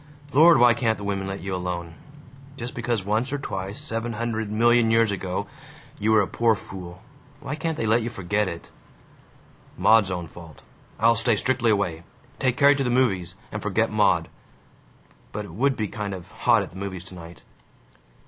[0.33, 1.93] Lord, why can't the women let you alone?
[2.57, 5.45] Just because once or twice, seven hundred million years ago,
[5.99, 7.03] you were a poor fool,
[7.39, 8.71] why can't they let you forget it?
[9.77, 10.63] Maud's own fault.
[10.99, 12.01] I'll stay strictly away.
[12.39, 14.27] Take Carrie to the movies, and forget Maud....
[15.31, 17.43] But it would be kind of hot at the movies tonight."